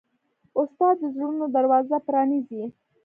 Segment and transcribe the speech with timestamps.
[0.61, 2.63] استاد د زړونو دروازه پرانیزي.